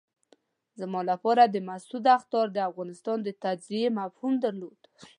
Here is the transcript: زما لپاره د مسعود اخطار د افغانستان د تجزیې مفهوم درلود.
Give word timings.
زما 0.79 1.01
لپاره 1.11 1.43
د 1.47 1.55
مسعود 1.69 2.05
اخطار 2.17 2.47
د 2.51 2.57
افغانستان 2.69 3.17
د 3.23 3.29
تجزیې 3.43 3.87
مفهوم 3.99 4.33
درلود. 4.45 4.79